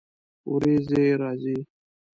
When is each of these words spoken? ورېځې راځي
ورېځې 0.53 1.03
راځي 1.21 1.57